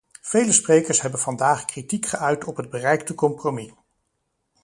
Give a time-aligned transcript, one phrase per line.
[0.21, 3.71] Vele sprekers hebben vandaag kritiek geuit op het bereikte compromis.